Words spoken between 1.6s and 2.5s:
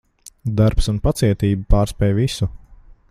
pārspēj visu.